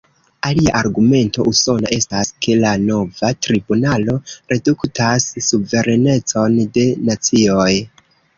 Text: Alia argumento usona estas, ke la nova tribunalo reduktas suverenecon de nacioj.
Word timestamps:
Alia 0.47 0.71
argumento 0.77 1.43
usona 1.51 1.91
estas, 1.97 2.31
ke 2.45 2.55
la 2.61 2.71
nova 2.85 3.29
tribunalo 3.49 4.17
reduktas 4.55 5.29
suverenecon 5.51 6.59
de 6.81 6.89
nacioj. 7.13 7.71